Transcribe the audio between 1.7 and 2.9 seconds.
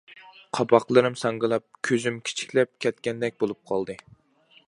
كۆزۈم كىچىكلەپ